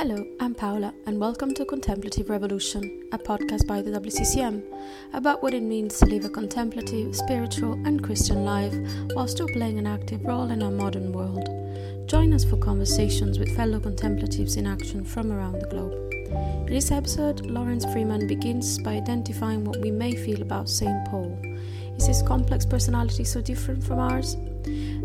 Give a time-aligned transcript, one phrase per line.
[0.00, 4.62] Hello, I'm Paola, and welcome to Contemplative Revolution, a podcast by the WCCM
[5.12, 8.72] about what it means to live a contemplative, spiritual, and Christian life
[9.14, 11.48] while still playing an active role in our modern world.
[12.08, 15.92] Join us for conversations with fellow contemplatives in action from around the globe.
[16.68, 21.08] In this episode, Laurence Freeman begins by identifying what we may feel about St.
[21.08, 21.36] Paul.
[21.96, 24.36] Is his complex personality so different from ours?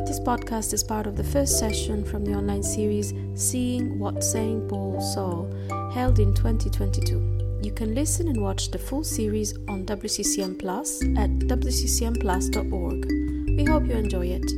[0.05, 4.67] This podcast is part of the first session from the online series Seeing What St.
[4.67, 5.45] Paul Saw,
[5.91, 7.59] held in 2022.
[7.63, 13.05] You can listen and watch the full series on WCCM Plus at wccmplus.org.
[13.57, 14.51] We hope you enjoy it.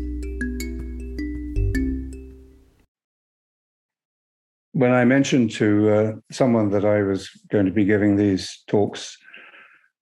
[4.71, 9.17] When I mentioned to uh, someone that I was going to be giving these talks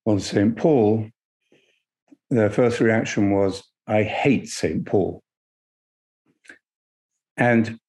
[0.05, 0.55] on St.
[0.55, 1.09] Paul,
[2.29, 4.85] their first reaction was, I hate St.
[4.85, 5.21] Paul.
[7.37, 7.79] And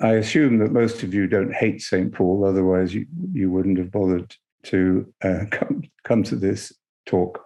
[0.00, 2.12] I assume that most of you don't hate St.
[2.12, 6.72] Paul, otherwise, you, you wouldn't have bothered to uh, come, come to this
[7.06, 7.42] talk.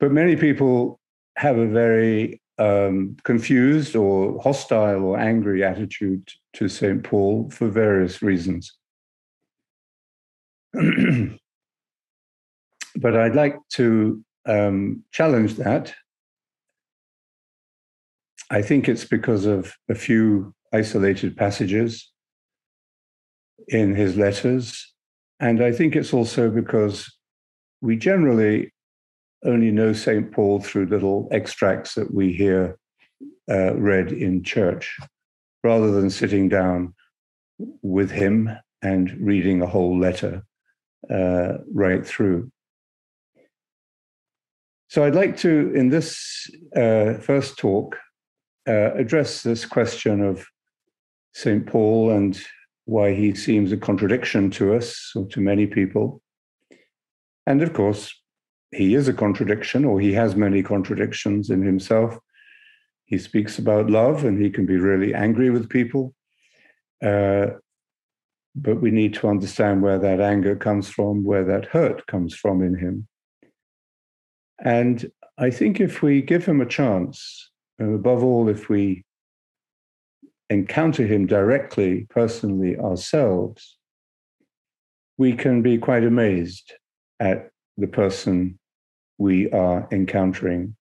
[0.00, 0.98] But many people
[1.36, 7.02] have a very um, confused or hostile or angry attitude to St.
[7.02, 8.72] Paul for various reasons.
[10.72, 11.38] but
[13.16, 15.94] I'd like to um, challenge that
[18.50, 22.12] I think it's because of a few isolated passages
[23.68, 24.94] in his letters.
[25.40, 27.12] And I think it's also because
[27.80, 28.72] we generally
[29.44, 30.30] only know St.
[30.32, 32.78] Paul through little extracts that we hear
[33.50, 34.96] uh, read in church,
[35.62, 36.94] rather than sitting down
[37.82, 38.50] with him
[38.82, 40.42] and reading a whole letter
[41.10, 42.50] uh, right through.
[44.88, 47.96] So I'd like to, in this uh, first talk,
[48.66, 50.46] uh, address this question of
[51.34, 51.66] St.
[51.66, 52.38] Paul and
[52.86, 56.22] why he seems a contradiction to us or to many people.
[57.46, 58.12] And of course,
[58.72, 62.18] he is a contradiction, or he has many contradictions in himself.
[63.04, 66.14] He speaks about love and he can be really angry with people.
[67.04, 67.46] Uh,
[68.54, 72.62] but we need to understand where that anger comes from, where that hurt comes from
[72.62, 73.06] in him.
[74.58, 79.04] And I think if we give him a chance, and above all, if we
[80.48, 83.76] encounter him directly, personally, ourselves,
[85.18, 86.72] we can be quite amazed
[87.20, 88.58] at the person
[89.18, 90.76] we are encountering.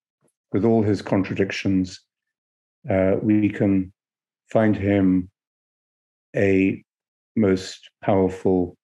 [0.52, 2.02] With all his contradictions,
[2.90, 3.92] uh, we can
[4.52, 5.30] find him
[6.36, 6.84] a
[7.36, 8.78] most powerful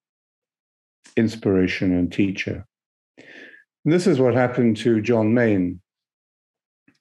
[1.15, 2.65] inspiration and teacher.
[3.17, 5.81] And this is what happened to John Main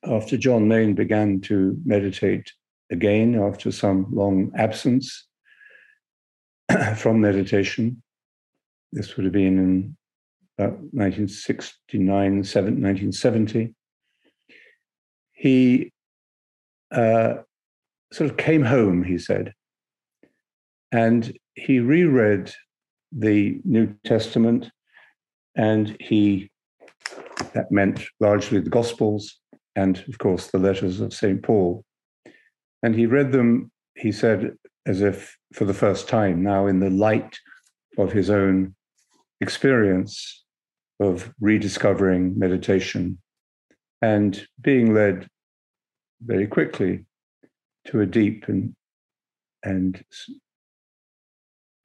[0.04, 2.52] after John Main began to meditate
[2.90, 5.26] again after some long absence
[6.96, 8.02] from meditation,
[8.92, 9.96] this would have been in
[10.58, 13.74] about 1969, 1970,
[15.32, 15.90] he
[16.92, 17.34] uh,
[18.12, 19.54] sort of came home, he said,
[20.92, 22.52] and he reread
[23.12, 24.70] the New Testament
[25.56, 26.50] and he,
[27.54, 29.38] that meant largely the Gospels,
[29.76, 31.42] and of course the letters of St.
[31.42, 31.84] Paul.
[32.82, 36.90] And he read them, he said, as if for the first time, now in the
[36.90, 37.38] light
[37.98, 38.74] of his own
[39.40, 40.44] experience
[41.00, 43.18] of rediscovering meditation
[44.02, 45.28] and being led
[46.22, 47.04] very quickly
[47.86, 48.74] to a deep and,
[49.62, 50.02] and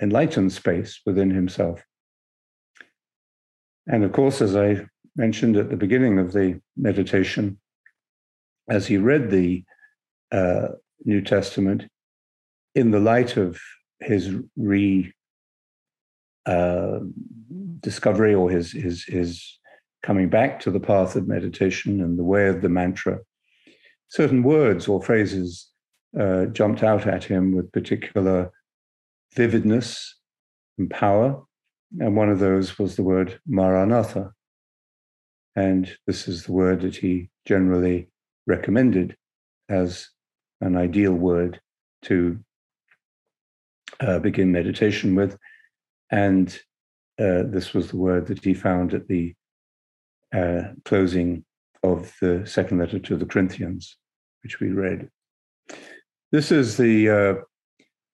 [0.01, 1.83] enlightened space within himself.
[3.87, 4.85] And of course, as I
[5.15, 7.59] mentioned at the beginning of the meditation,
[8.69, 9.63] as he read the
[10.31, 10.69] uh,
[11.03, 11.85] New Testament
[12.73, 13.59] in the light of
[13.99, 15.13] his re
[16.45, 16.99] uh,
[17.79, 19.59] discovery or his his his
[20.03, 23.19] coming back to the path of meditation and the way of the mantra,
[24.09, 25.67] certain words or phrases
[26.19, 28.51] uh, jumped out at him with particular
[29.33, 30.15] vividness
[30.77, 31.41] and power.
[31.99, 34.31] And one of those was the word Maranatha.
[35.55, 38.09] And this is the word that he generally
[38.47, 39.15] recommended
[39.69, 40.09] as
[40.61, 41.59] an ideal word
[42.03, 42.39] to
[43.99, 45.37] uh, begin meditation with.
[46.11, 46.49] And
[47.19, 49.33] uh, this was the word that he found at the
[50.33, 51.45] uh, closing
[51.83, 53.97] of the second letter to the Corinthians,
[54.43, 55.09] which we read.
[56.31, 57.33] This is the uh,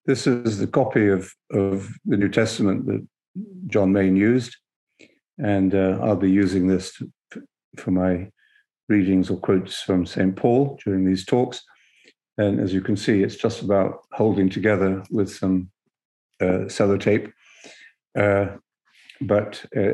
[0.06, 3.08] this is the copy of of the New Testament that
[3.68, 4.56] John Main used,
[5.38, 7.12] and uh, I'll be using this to,
[7.78, 8.30] for my
[8.92, 10.36] readings or quotes from St.
[10.36, 11.64] Paul during these talks.
[12.38, 15.72] And as you can see, it's just about holding together with some
[16.42, 17.32] uh, sellotape.
[18.18, 18.58] Uh,
[19.22, 19.94] but uh,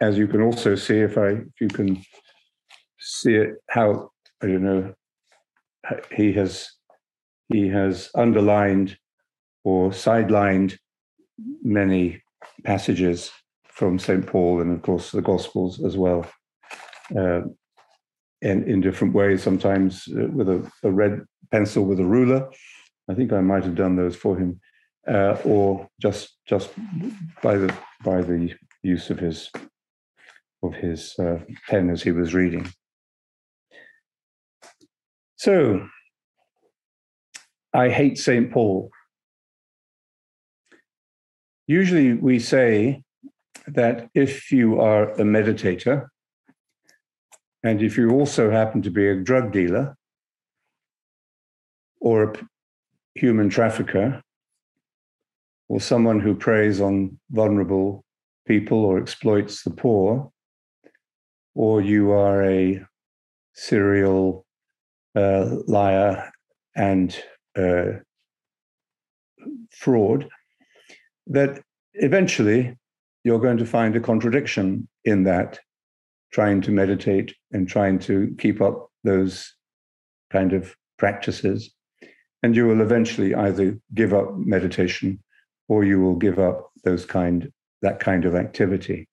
[0.00, 2.02] as you can also see, if I if you can
[2.98, 4.10] see it, how
[4.42, 4.94] I don't know,
[6.12, 6.70] he has
[7.48, 8.98] he has underlined
[9.64, 10.78] or sidelined
[11.62, 12.22] many
[12.64, 13.30] passages
[13.64, 14.26] from St.
[14.26, 16.26] Paul and, of course, the Gospels as well,
[17.18, 17.42] uh,
[18.42, 22.48] and in different ways, sometimes uh, with a, a, red pencil with a ruler.
[23.08, 24.60] I think I might have done those for him,
[25.08, 26.70] uh, or just just
[27.42, 27.74] by the
[28.04, 29.50] by the use of his
[30.62, 31.38] of his uh,
[31.68, 32.68] pen as he was reading.
[35.36, 35.86] So,
[37.72, 38.50] I hate St.
[38.50, 38.90] Paul.
[41.66, 43.02] Usually we say
[43.66, 46.08] that if you are a meditator,
[47.66, 49.96] and if you also happen to be a drug dealer
[52.00, 52.32] or a
[53.16, 54.22] human trafficker
[55.68, 58.04] or someone who preys on vulnerable
[58.46, 60.30] people or exploits the poor,
[61.56, 62.80] or you are a
[63.54, 64.46] serial
[65.16, 66.30] uh, liar
[66.76, 67.20] and
[67.58, 67.86] uh,
[69.70, 70.28] fraud,
[71.26, 71.60] that
[71.94, 72.76] eventually
[73.24, 75.58] you're going to find a contradiction in that,
[76.36, 79.54] trying to meditate and trying to keep up those
[80.30, 81.70] kind of practices.
[82.42, 85.18] And you will eventually either give up meditation
[85.66, 87.50] or you will give up those kind
[87.80, 89.08] that kind of activity.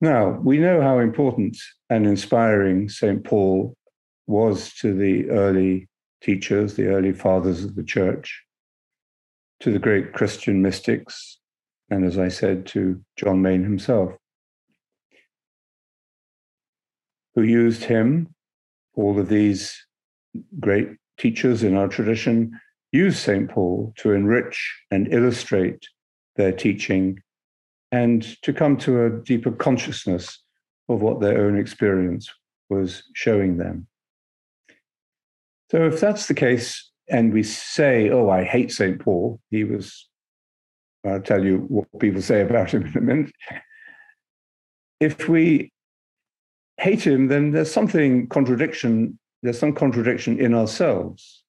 [0.00, 1.58] Now, we know how important
[1.90, 3.22] and inspiring St.
[3.22, 3.74] Paul
[4.26, 5.86] was to the early
[6.22, 8.42] teachers, the early fathers of the church,
[9.60, 11.40] to the great Christian mystics,
[11.90, 14.14] and as I said, to John Main himself,
[17.38, 18.34] who used him,
[18.96, 19.86] all of these
[20.58, 20.88] great
[21.18, 22.50] teachers in our tradition
[22.90, 23.48] used St.
[23.48, 25.86] Paul to enrich and illustrate
[26.34, 27.22] their teaching
[27.92, 30.42] and to come to a deeper consciousness
[30.88, 32.28] of what their own experience
[32.70, 33.86] was showing them.
[35.70, 38.98] So, if that's the case, and we say, Oh, I hate St.
[38.98, 40.08] Paul, he was,
[41.06, 43.32] I'll tell you what people say about him in a minute.
[44.98, 45.70] If we
[46.78, 51.42] hate him, then there's something contradiction, there's some contradiction in ourselves.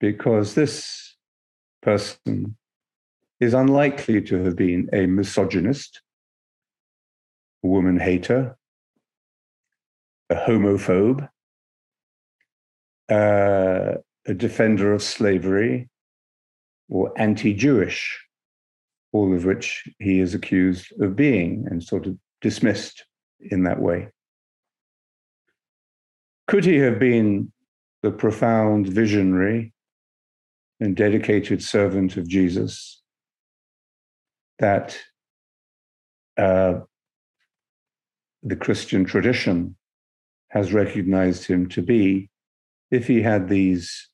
[0.00, 1.16] Because this
[1.82, 2.56] person
[3.40, 6.02] is unlikely to have been a misogynist,
[7.64, 8.56] a woman hater,
[10.30, 11.28] a homophobe,
[13.08, 13.94] uh,
[14.26, 15.88] a defender of slavery,
[16.88, 18.24] or anti Jewish,
[19.12, 23.04] all of which he is accused of being and sort of dismissed
[23.40, 24.08] in that way.
[26.46, 27.52] Could he have been
[28.02, 29.72] the profound visionary
[30.80, 33.02] and dedicated servant of Jesus
[34.58, 34.98] that
[36.36, 36.80] uh,
[38.42, 39.76] the Christian tradition
[40.48, 42.30] has recognized him to be
[42.90, 44.08] if he had these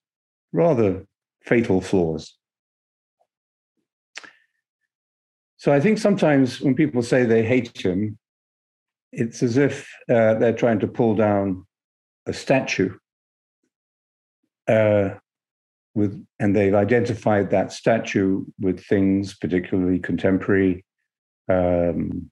[0.53, 1.05] rather
[1.43, 2.37] fatal flaws.
[5.57, 8.19] So I think sometimes when people say they hate him,
[9.17, 11.67] it's as if uh, they're trying to pull down
[12.27, 12.95] a statue
[14.69, 15.11] uh,
[15.95, 20.85] with and they've identified that statue with things particularly contemporary
[21.49, 22.31] um,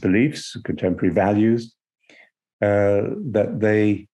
[0.00, 1.74] beliefs contemporary values
[2.60, 4.08] uh, that they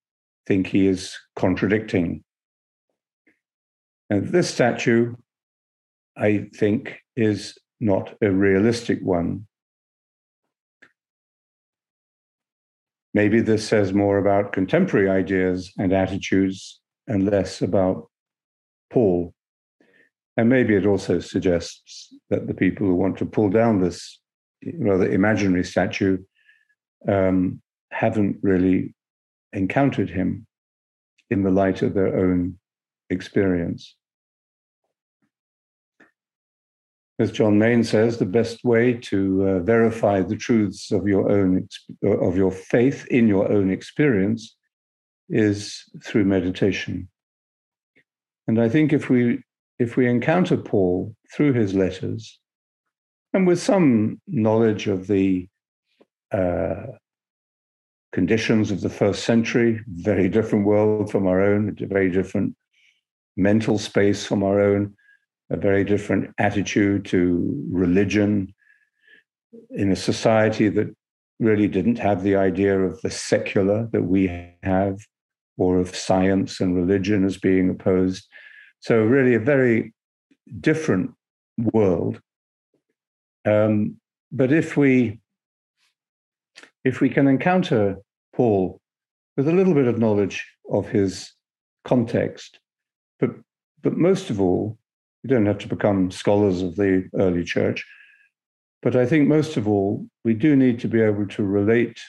[0.46, 2.22] think he is contradicting.
[4.10, 5.14] And this statue
[6.16, 9.47] i think is not a realistic one
[13.18, 18.08] maybe this says more about contemporary ideas and attitudes and less about
[18.92, 19.34] Paul.
[20.36, 24.20] And maybe it also suggests that the people who want to pull down this
[24.78, 26.18] rather imaginary statue
[27.08, 27.60] um,
[27.90, 28.94] haven't really
[29.52, 30.46] encountered him
[31.28, 32.56] in the light of their own
[33.10, 33.96] experience.
[37.20, 41.68] As John Main says, the best way to uh, verify the truths of your own
[42.04, 44.56] of your faith in your own experience
[45.28, 47.08] is through meditation.
[48.46, 49.42] And I think if we
[49.78, 52.38] if we encounter Paul through his letters,
[53.32, 55.48] and with some knowledge of the
[56.32, 56.86] uh,
[58.12, 62.54] conditions of the first century, very different world from our own, a very different
[63.36, 64.94] mental space from our own,
[65.50, 68.54] a very different attitude to religion
[69.70, 70.94] in a society that
[71.40, 74.26] really didn't have the idea of the secular that we
[74.62, 74.98] have
[75.56, 78.26] or of science and religion as being opposed,
[78.80, 79.92] So, really, a very
[80.60, 81.10] different
[81.58, 82.20] world.
[83.44, 83.96] Um,
[84.30, 85.20] but if we
[86.84, 87.96] if we can encounter
[88.34, 88.80] Paul
[89.36, 91.32] with a little bit of knowledge of his
[91.84, 92.60] context,
[93.18, 93.30] but
[93.82, 94.77] but most of all,
[95.22, 97.84] we don't have to become scholars of the early church.
[98.82, 102.00] But I think most of all, we do need to be able to relate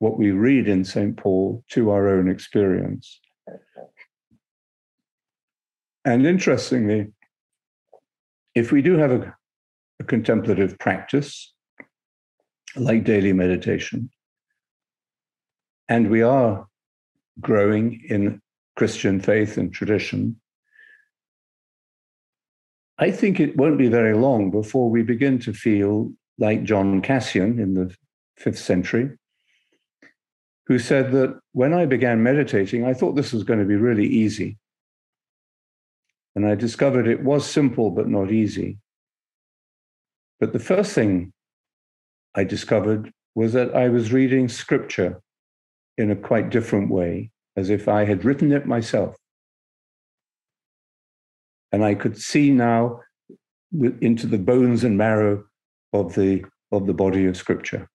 [0.00, 1.16] what we read in St.
[1.16, 3.20] Paul to our own experience.
[6.04, 7.12] And interestingly,
[8.56, 9.34] if we do have a,
[10.00, 11.54] a contemplative practice,
[12.74, 14.10] like daily meditation,
[15.88, 16.66] and we are
[17.40, 18.40] growing in
[18.76, 20.40] Christian faith and tradition,
[23.02, 27.58] I think it won't be very long before we begin to feel like John Cassian
[27.58, 27.92] in the
[28.36, 29.10] fifth century,
[30.68, 34.06] who said that when I began meditating, I thought this was going to be really
[34.06, 34.56] easy.
[36.36, 38.78] And I discovered it was simple, but not easy.
[40.38, 41.32] But the first thing
[42.36, 45.20] I discovered was that I was reading scripture
[45.98, 49.16] in a quite different way, as if I had written it myself.
[51.72, 53.00] And I could see now
[54.00, 55.44] into the bones and marrow
[55.92, 57.88] of the, of the body of scripture.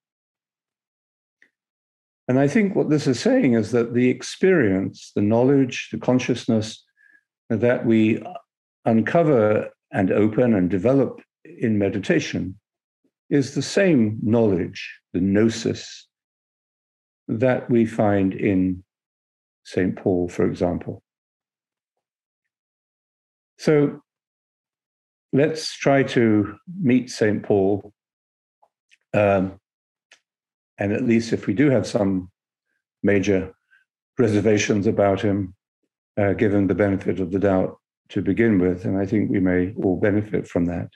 [2.28, 6.84] And I think what this is saying is that the experience, the knowledge, the consciousness
[7.50, 8.22] that we
[8.86, 12.60] uncover and open and develop in meditation
[13.30, 16.08] is the same knowledge, the gnosis,
[17.28, 18.84] that we find in
[19.66, 19.96] St.
[19.96, 21.04] Paul, for example.
[23.58, 24.02] So
[25.34, 27.44] let's try to meet St.
[27.44, 27.94] Paul.
[29.14, 29.60] Um,
[30.78, 32.30] and at least if we do have some
[33.04, 33.54] major
[34.20, 35.56] reservations about him,
[36.18, 37.78] uh, given the benefit of the doubt
[38.10, 40.90] to begin with, and I think we may all benefit from that.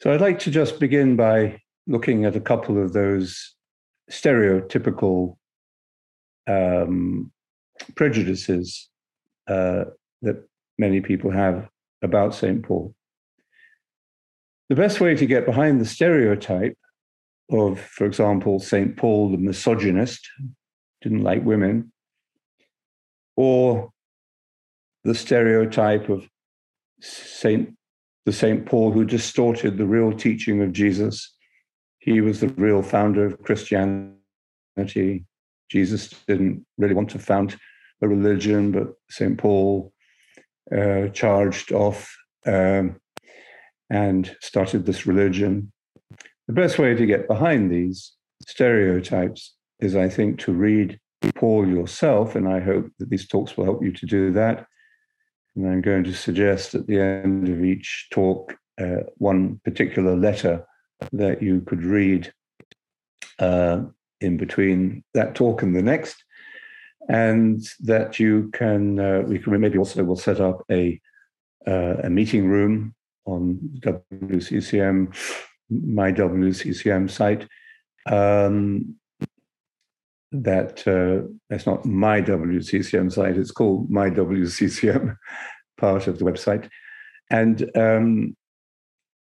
[0.00, 3.54] So I'd like to just begin by looking at a couple of those
[4.10, 5.36] stereotypical
[6.46, 7.32] um,
[7.96, 8.88] prejudices
[9.48, 9.84] uh,
[10.24, 11.68] that many people have
[12.02, 12.62] about St.
[12.62, 12.94] Paul.
[14.68, 16.76] The best way to get behind the stereotype
[17.50, 18.96] of, for example, St.
[18.96, 20.26] Paul the misogynist,
[21.02, 21.92] didn't like women,
[23.36, 23.90] or
[25.04, 26.28] the stereotype of
[27.00, 27.74] Saint
[28.24, 31.34] the Saint Paul who distorted the real teaching of Jesus.
[31.98, 34.16] He was the real founder of Christianity.
[35.70, 37.58] Jesus didn't really want to found
[38.02, 39.92] a religion, but Saint Paul
[40.72, 42.16] uh, charged off
[42.46, 42.96] um,
[43.90, 45.72] and started this religion.
[46.46, 48.12] The best way to get behind these
[48.46, 50.98] stereotypes is, I think, to read
[51.34, 54.66] Paul yourself, and I hope that these talks will help you to do that.
[55.56, 60.66] And I'm going to suggest at the end of each talk uh, one particular letter
[61.12, 62.32] that you could read
[63.38, 63.82] uh,
[64.20, 66.24] in between that talk and the next,
[67.08, 71.00] and that you can uh, we can maybe also will set up a
[71.66, 72.94] uh, a meeting room
[73.26, 75.14] on WCCM
[75.70, 77.46] my WCCM site.
[78.06, 78.96] Um,
[80.32, 83.36] that uh, that's not my WCCM site.
[83.36, 85.16] It's called my WCCM,
[85.78, 86.68] part of the website,
[87.30, 88.36] and um,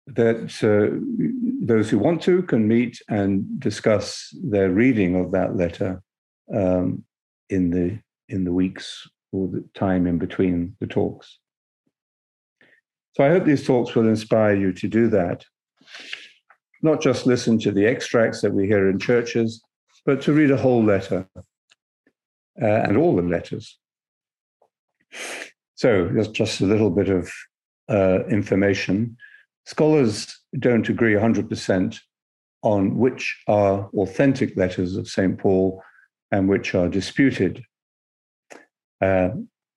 [0.07, 0.97] that uh,
[1.65, 6.01] those who want to can meet and discuss their reading of that letter
[6.53, 7.03] um,
[7.49, 11.39] in the in the weeks or the time in between the talks.
[13.15, 15.45] So I hope these talks will inspire you to do that.
[16.81, 19.61] Not just listen to the extracts that we hear in churches,
[20.05, 23.77] but to read a whole letter uh, and all the letters.
[25.75, 27.31] So, just, just a little bit of
[27.89, 29.17] uh, information.
[29.65, 31.99] Scholars don't agree 100%
[32.61, 35.37] on which are authentic letters of St.
[35.37, 35.81] Paul
[36.31, 37.63] and which are disputed.
[39.01, 39.29] Uh,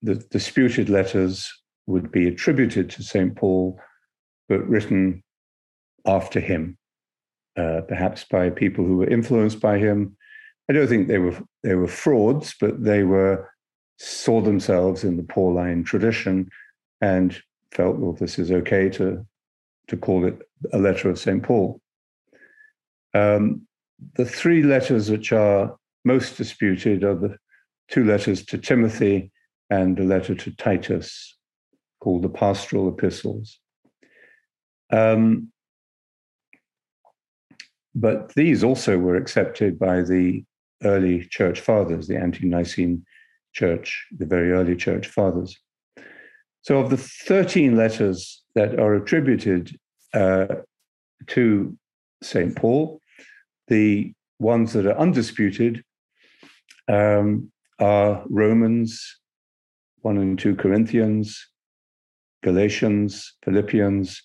[0.03, 1.53] the disputed letters
[1.87, 3.35] would be attributed to St.
[3.37, 3.79] Paul,
[4.49, 5.23] but written
[6.07, 6.77] after him,
[7.57, 10.17] uh, perhaps by people who were influenced by him
[10.69, 13.51] I don't think they were they were frauds, but they were
[13.99, 16.49] saw themselves in the Pauline tradition
[17.01, 17.41] and
[17.73, 19.27] felt, well, this is okay to
[19.89, 20.39] to call it
[20.73, 21.43] a letter of St.
[21.43, 21.81] Paul.
[23.15, 23.67] Um,
[24.15, 27.37] the three letters which are most disputed are the
[27.89, 29.31] two letters to Timothy
[29.71, 31.37] and the letter to Titus,
[32.01, 33.59] called the pastoral epistles.
[34.91, 35.53] Um,
[37.95, 40.45] but these also were accepted by the
[40.83, 43.05] early church fathers, the ante Nicene
[43.53, 45.59] church, the very early church fathers.
[46.63, 49.79] So, of the 13 letters that are attributed
[50.15, 50.47] uh,
[51.29, 51.77] to
[52.23, 52.55] St.
[52.55, 53.01] Paul,
[53.69, 55.85] the ones that are undisputed
[56.93, 59.19] um, are Romans,
[60.03, 61.49] 1 and 2 Corinthians,
[62.43, 64.23] Galatians, Philippians,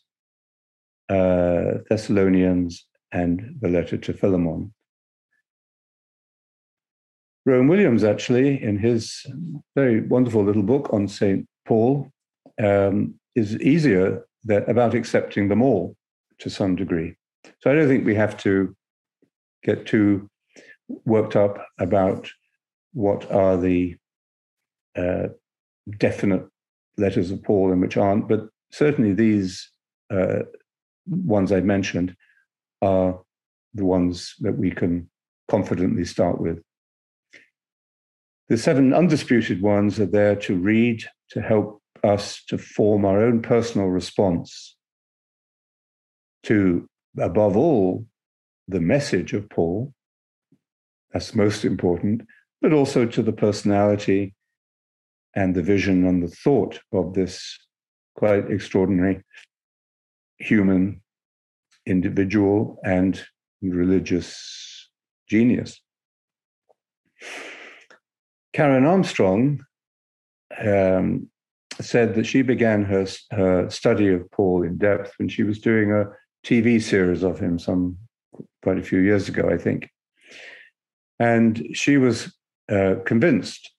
[1.09, 4.73] uh, Thessalonians, and the letter to Philemon.
[7.45, 9.25] Rowan Williams, actually, in his
[9.73, 11.47] very wonderful little book on St.
[11.65, 12.11] Paul,
[12.61, 15.95] um, is easier that, about accepting them all
[16.39, 17.15] to some degree.
[17.61, 18.75] So I don't think we have to
[19.63, 20.29] get too
[21.05, 22.29] worked up about
[22.97, 23.95] what are the
[24.95, 25.27] uh,
[25.99, 26.43] definite
[26.97, 29.69] letters of Paul and which aren't, but certainly these
[30.09, 30.39] uh,
[31.05, 32.15] ones I mentioned
[32.81, 33.19] are
[33.75, 35.11] the ones that we can
[35.47, 36.59] confidently start with.
[38.49, 43.43] The seven undisputed ones are there to read, to help us to form our own
[43.43, 44.75] personal response
[46.43, 46.89] to,
[47.19, 48.07] above all,
[48.67, 49.93] the message of Paul.
[51.13, 52.23] That's most important,
[52.61, 54.33] but also to the personality
[55.35, 57.57] and the vision and the thought of this
[58.15, 59.21] quite extraordinary
[60.39, 61.01] human
[61.85, 63.23] individual and
[63.61, 64.89] religious
[65.29, 65.79] genius.
[68.53, 69.63] Karen Armstrong
[70.59, 71.29] um,
[71.79, 75.91] said that she began her, her study of Paul in depth when she was doing
[75.91, 76.05] a
[76.45, 77.97] TV series of him some
[78.63, 79.89] quite a few years ago, I think.
[81.19, 82.36] And she was
[82.69, 83.71] uh, convinced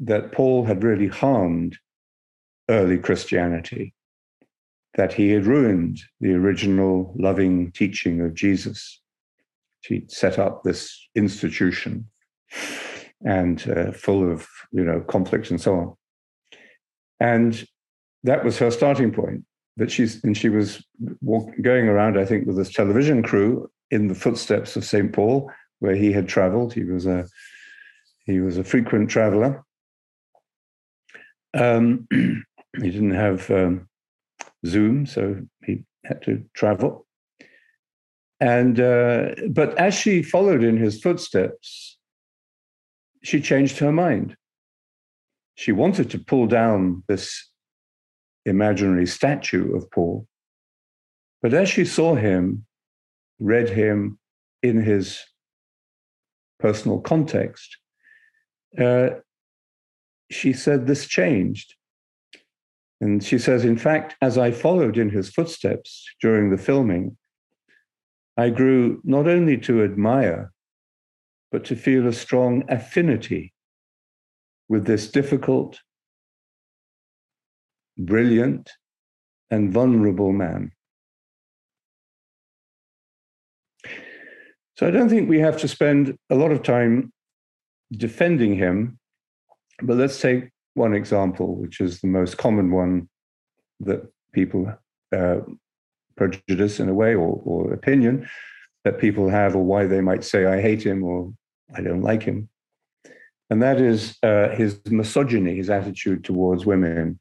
[0.00, 1.78] that Paul had really harmed
[2.68, 3.94] early Christianity,
[4.94, 9.00] that he had ruined the original loving teaching of Jesus.
[9.82, 12.08] She set up this institution
[13.24, 15.96] and uh, full of you know conflict and so on.
[17.20, 17.66] And
[18.24, 19.44] that was her starting point.
[19.76, 20.84] That she's and she was
[21.20, 25.50] walk, going around, I think, with this television crew in the footsteps of Saint Paul,
[25.78, 26.72] where he had travelled.
[26.72, 27.26] He was a
[28.24, 29.64] he was a frequent traveller.
[31.54, 33.88] Um, he didn't have um,
[34.66, 37.06] Zoom, so he had to travel.
[38.40, 41.98] And uh, but as she followed in his footsteps,
[43.22, 44.36] she changed her mind.
[45.56, 47.50] She wanted to pull down this
[48.46, 50.26] imaginary statue of Paul.
[51.42, 52.64] But as she saw him,
[53.38, 54.18] read him
[54.62, 55.20] in his
[56.58, 57.78] personal context,
[58.78, 59.10] uh,
[60.30, 61.74] she said this changed.
[63.00, 67.16] And she says, in fact, as I followed in his footsteps during the filming,
[68.36, 70.52] I grew not only to admire
[71.50, 73.52] but to feel a strong affinity
[74.68, 75.80] with this difficult,
[77.98, 78.70] brilliant,
[79.50, 80.70] and vulnerable man.
[84.76, 87.12] So I don't think we have to spend a lot of time
[87.92, 88.98] defending him,
[89.82, 93.08] but let's take one example, which is the most common one
[93.80, 94.72] that people
[95.16, 95.40] uh,
[96.16, 98.28] prejudice in a way or, or opinion
[98.84, 101.32] that people have, or why they might say, I hate him or
[101.74, 102.48] I don't like him.
[103.50, 107.18] And that is uh, his misogyny, his attitude towards women.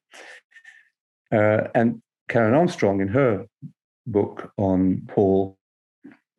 [1.31, 3.45] Uh, and Karen Armstrong, in her
[4.05, 5.57] book on Paul,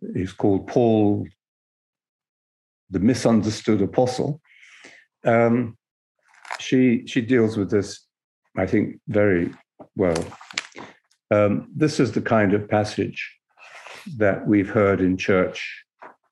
[0.03, 1.27] is called Paul,
[2.91, 4.41] the Misunderstood Apostle.
[5.25, 5.77] Um,
[6.59, 8.07] she she deals with this,
[8.57, 9.53] I think, very
[9.97, 10.23] well.
[11.31, 13.37] Um, this is the kind of passage
[14.17, 15.85] that we've heard in church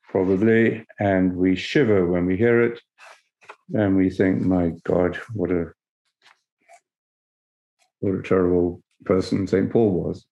[0.08, 2.80] probably, and we shiver when we hear it,
[3.74, 5.72] and we think, "My God, what a
[8.00, 10.26] what a terrible person Saint Paul was."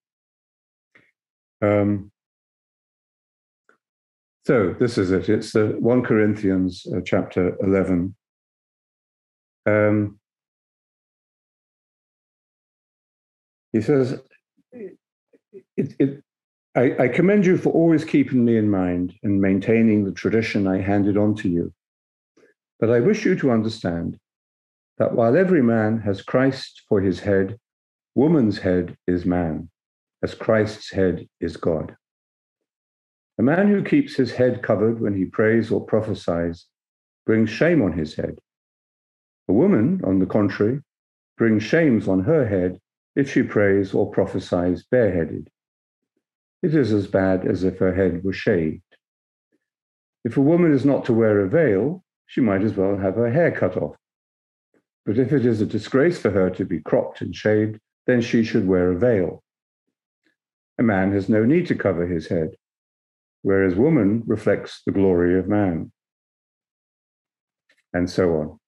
[1.62, 2.10] Um,
[4.46, 5.28] so this is it.
[5.28, 8.14] It's the one Corinthians uh, chapter eleven.
[9.66, 10.20] Um,
[13.72, 14.20] he says,
[14.72, 16.22] it, it,
[16.76, 20.80] I, I commend you for always keeping me in mind and maintaining the tradition I
[20.80, 21.72] handed on to you.
[22.78, 24.20] But I wish you to understand
[24.98, 27.58] that while every man has Christ for his head,
[28.14, 29.68] woman's head is man,
[30.22, 31.96] as Christ's head is God.
[33.38, 36.66] A man who keeps his head covered when he prays or prophesies
[37.26, 38.38] brings shame on his head.
[39.48, 40.80] A woman, on the contrary,
[41.36, 42.80] brings shames on her head
[43.14, 45.48] if she prays or prophesies bareheaded.
[46.62, 48.82] It is as bad as if her head were shaved.
[50.24, 53.30] If a woman is not to wear a veil, she might as well have her
[53.30, 53.96] hair cut off.
[55.04, 58.42] But if it is a disgrace for her to be cropped and shaved, then she
[58.42, 59.42] should wear a veil.
[60.78, 62.56] A man has no need to cover his head,
[63.46, 65.92] whereas woman reflects the glory of man.
[67.92, 68.58] And so on.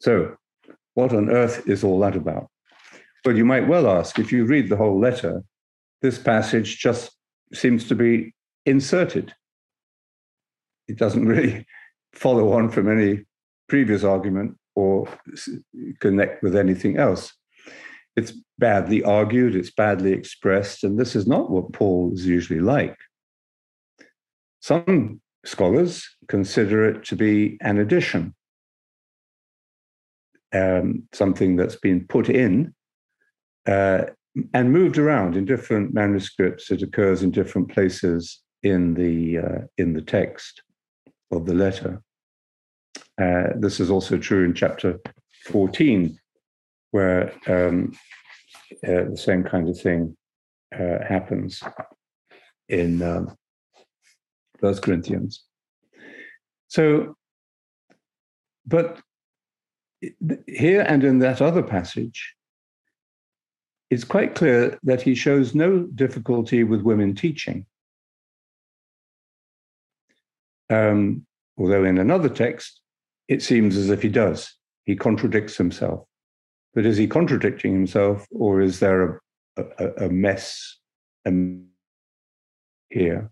[0.00, 0.34] So,
[0.94, 2.48] what on earth is all that about?
[3.24, 5.44] Well, you might well ask if you read the whole letter,
[6.02, 7.12] this passage just
[7.54, 8.34] seems to be
[8.66, 9.32] inserted.
[10.88, 11.64] It doesn't really
[12.12, 13.26] follow on from any
[13.68, 15.06] previous argument or
[16.00, 17.32] connect with anything else.
[18.16, 22.96] It's badly argued, it's badly expressed, and this is not what Paul is usually like.
[24.60, 28.34] Some scholars consider it to be an addition,
[30.52, 32.74] um, something that's been put in
[33.66, 34.02] uh,
[34.54, 36.70] and moved around in different manuscripts.
[36.70, 40.62] It occurs in different places in the uh, in the text
[41.32, 42.02] of the letter.
[43.20, 44.98] Uh, this is also true in chapter
[45.46, 46.18] 14,
[46.90, 47.92] where um,
[48.86, 50.16] uh, the same kind of thing
[50.74, 51.62] uh, happens
[52.68, 53.02] in
[54.60, 55.42] First Corinthians.
[56.68, 57.16] So,
[58.66, 59.00] but
[60.46, 62.34] here and in that other passage,
[63.90, 67.66] it's quite clear that he shows no difficulty with women teaching.
[70.70, 71.26] Um,
[71.58, 72.80] although in another text,
[73.26, 74.54] it seems as if he does.
[74.84, 76.06] He contradicts himself.
[76.74, 79.20] But is he contradicting himself, or is there
[79.56, 80.78] a, a, a mess
[82.90, 83.30] here?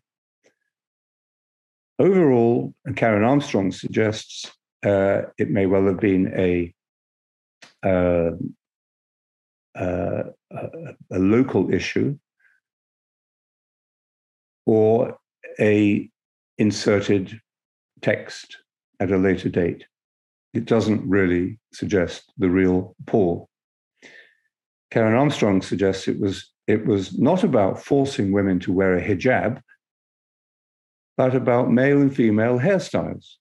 [1.98, 4.50] Overall, Karen Armstrong suggests
[4.84, 6.72] uh, it may well have been a,
[7.84, 8.30] uh,
[9.76, 10.22] uh,
[11.11, 12.16] a local issue
[14.66, 15.18] or
[15.58, 16.08] a
[16.58, 17.40] inserted
[18.02, 18.56] text
[19.00, 19.84] at a later date.
[20.54, 23.48] It doesn't really suggest the real Paul.
[24.90, 29.62] Karen Armstrong suggests it was it was not about forcing women to wear a hijab,
[31.18, 33.35] but about male and female hairstyles.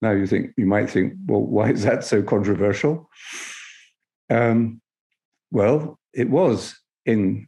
[0.00, 3.08] Now you think you might think, well, why is that so controversial?
[4.30, 4.80] Um,
[5.52, 6.74] well, it was
[7.06, 7.46] in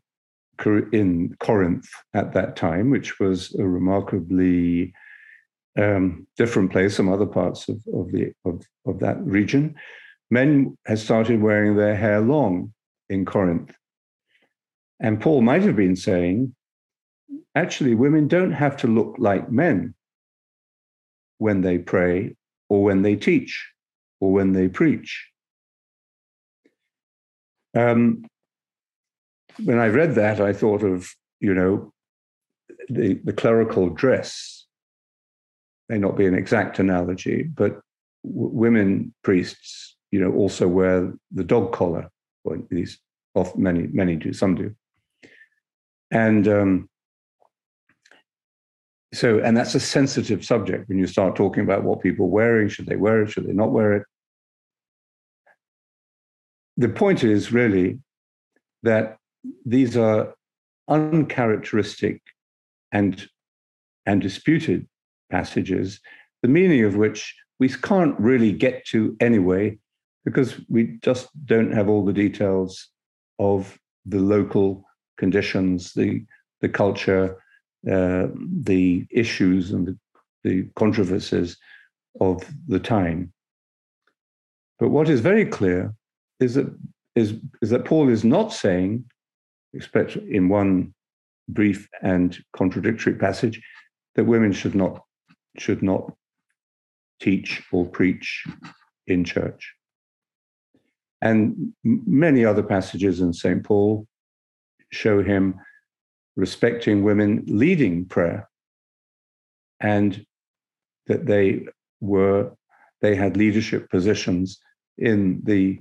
[0.93, 4.93] in Corinth at that time, which was a remarkably
[5.77, 9.75] um, different place from other parts of, of the of, of that region.
[10.31, 12.73] Men had started wearing their hair long
[13.09, 13.75] in Corinth.
[15.01, 16.55] And Paul might have been saying,
[17.55, 19.95] actually, women don't have to look like men
[21.39, 22.37] when they pray
[22.69, 23.73] or when they teach
[24.21, 25.29] or when they preach.
[27.77, 28.25] Um,
[29.63, 31.93] when I read that, I thought of, you know,
[32.89, 34.67] the, the clerical dress
[35.89, 37.81] may not be an exact analogy, but
[38.25, 42.09] w- women priests, you know, also wear the dog collar,
[42.45, 43.01] or at least
[43.35, 44.75] off many, many do, some do.
[46.11, 46.89] And um,
[49.15, 52.69] so, and that's a sensitive subject when you start talking about what people are wearing.
[52.69, 53.31] Should they wear it?
[53.31, 54.03] Should they not wear it?
[56.77, 58.01] The point is really
[58.83, 59.17] that
[59.65, 60.35] these are
[60.89, 62.21] uncharacteristic
[62.93, 63.29] and,
[64.07, 64.87] and disputed
[65.31, 66.01] passages,
[66.43, 69.79] the meaning of which we can't really get to anyway,
[70.25, 72.89] because we just don't have all the details
[73.39, 74.85] of the local
[75.19, 76.25] conditions, the,
[76.61, 77.37] the culture,
[77.91, 78.29] uh,
[78.63, 79.99] the issues, and the,
[80.43, 81.57] the controversies
[82.21, 83.33] of the time.
[84.79, 85.95] But what is very clear
[86.41, 86.75] is that
[87.15, 89.05] is, is that Paul is not saying,
[89.73, 90.95] except in one
[91.49, 93.61] brief and contradictory passage,
[94.15, 95.03] that women should not
[95.59, 96.13] should not
[97.21, 98.45] teach or preach
[99.07, 99.73] in church.
[101.23, 103.65] And many other passages in St.
[103.65, 104.07] Paul
[104.91, 105.55] show him
[106.37, 108.49] respecting women leading prayer
[109.81, 110.25] and
[111.07, 111.67] that they
[112.01, 112.51] were
[113.01, 114.59] they had leadership positions
[114.99, 115.79] in the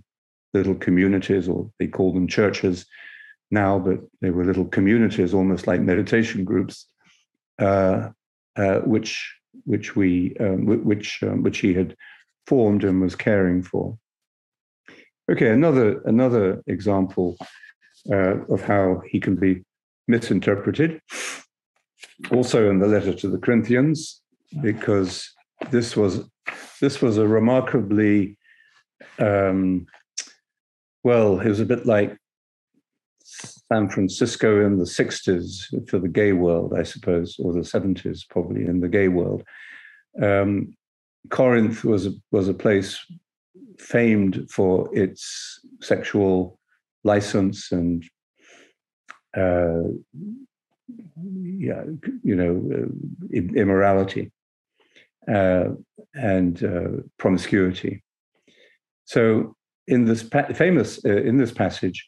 [0.53, 2.85] little communities or they call them churches
[3.49, 6.87] now but they were little communities almost like meditation groups
[7.59, 8.09] uh,
[8.55, 9.33] uh, which
[9.65, 11.95] which we um, which um, which he had
[12.47, 13.97] formed and was caring for.
[15.31, 17.37] Okay, another another example
[18.11, 19.63] uh, of how he can be
[20.07, 21.01] misinterpreted.
[22.31, 24.21] Also in the letter to the Corinthians,
[24.61, 25.31] because
[25.71, 26.23] this was
[26.79, 28.37] this was a remarkably
[29.19, 29.85] um,
[31.03, 32.17] well, it was a bit like
[33.23, 38.65] San Francisco in the 60s for the gay world, I suppose, or the 70s probably
[38.65, 39.43] in the gay world.
[40.21, 40.75] Um,
[41.29, 42.99] Corinth was a, was a place
[43.79, 46.59] famed for its sexual
[47.03, 48.03] license and
[49.35, 49.83] uh,
[51.25, 51.83] yeah,
[52.23, 54.31] you know, uh, immorality
[55.27, 55.69] uh,
[56.13, 58.03] and uh, promiscuity.
[59.05, 59.55] So,
[59.87, 62.07] in this pa- famous uh, in this passage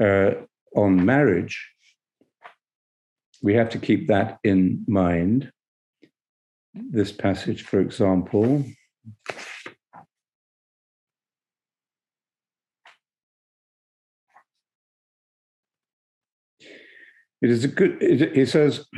[0.00, 0.32] uh,
[0.74, 1.68] on marriage,
[3.42, 5.52] we have to keep that in mind.
[6.74, 8.64] This passage, for example.
[17.42, 18.86] It is a good, it says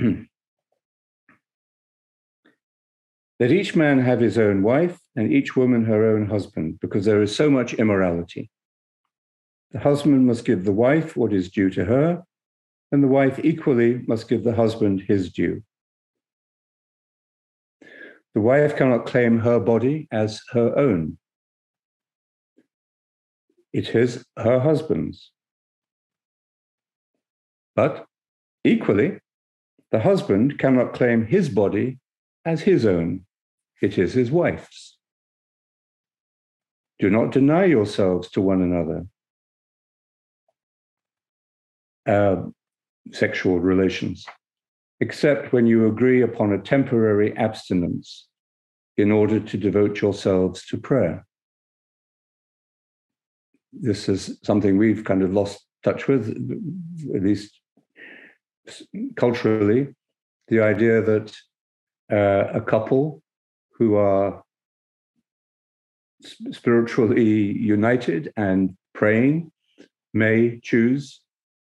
[3.38, 7.22] that each man have his own wife and each woman her own husband, because there
[7.22, 8.50] is so much immorality.
[9.70, 12.22] The husband must give the wife what is due to her,
[12.92, 15.62] and the wife equally must give the husband his due.
[18.35, 21.16] The wife cannot claim her body as her own.
[23.72, 25.30] It is her husband's.
[27.74, 28.07] But
[28.64, 29.18] Equally,
[29.90, 31.98] the husband cannot claim his body
[32.44, 33.24] as his own,
[33.81, 34.98] it is his wife's.
[36.98, 39.07] Do not deny yourselves to one another.
[42.07, 42.50] Uh,
[43.12, 44.27] sexual relations,
[45.00, 48.29] except when you agree upon a temporary abstinence
[48.96, 51.27] in order to devote yourselves to prayer.
[53.72, 56.29] This is something we've kind of lost touch with,
[57.14, 57.61] at least
[59.16, 59.94] culturally
[60.48, 61.35] the idea that
[62.12, 63.22] uh, a couple
[63.79, 64.42] who are
[66.53, 69.50] spiritually united and praying
[70.12, 71.20] may choose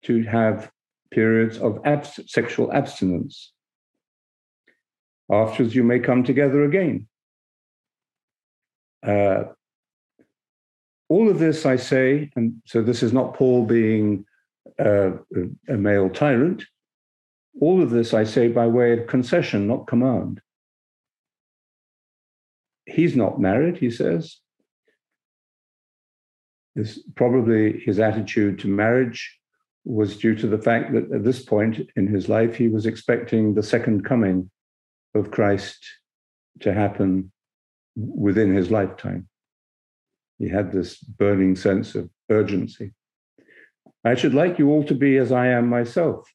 [0.04, 0.72] to have
[1.12, 3.52] periods of abs- sexual abstinence.
[5.30, 7.08] Afterwards, you may come together again.
[9.06, 9.46] Uh,
[11.10, 14.26] all of this, I say, and so this is not Paul being
[14.80, 15.12] uh,
[15.68, 16.64] a male tyrant.
[17.60, 20.42] All of this I say by way of concession, not command.
[22.86, 24.38] He's not married, he says.
[26.76, 29.40] This, probably his attitude to marriage
[29.84, 33.54] was due to the fact that at this point in his life, he was expecting
[33.54, 34.52] the second coming
[35.16, 35.80] of Christ
[36.62, 37.32] to happen
[37.96, 39.28] within his lifetime.
[40.38, 42.94] He had this burning sense of urgency.
[44.04, 46.30] I should like you all to be as I am myself.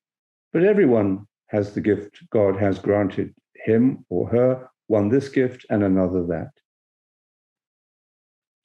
[0.53, 5.83] But everyone has the gift God has granted him or her, one this gift and
[5.83, 6.51] another that.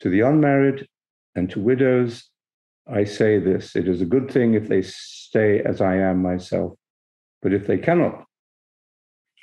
[0.02, 0.88] To the unmarried
[1.36, 2.30] and to widows,
[2.88, 6.74] I say this it is a good thing if they stay as I am myself.
[7.42, 8.26] But if they cannot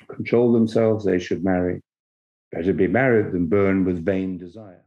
[0.07, 1.81] control themselves, they should marry.
[2.51, 4.83] Better be married than burn with vain desire.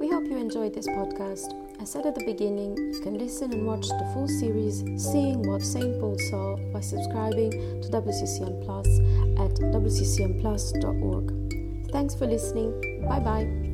[0.00, 1.65] We hope you enjoyed this podcast.
[1.78, 5.62] I said at the beginning, you can listen and watch the full series Seeing What
[5.62, 6.00] St.
[6.00, 7.50] Paul Saw by subscribing
[7.82, 8.86] to WCCM Plus
[9.38, 11.32] at wccmplus.org.
[11.92, 12.72] Thanks for listening.
[13.06, 13.65] Bye bye.